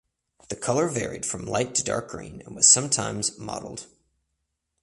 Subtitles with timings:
[0.49, 3.85] The colour varied from light to dark green and was sometimes mottled.